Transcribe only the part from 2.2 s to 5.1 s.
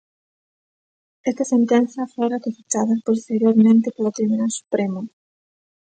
ratificada posteriormente polo Tribunal Supremo.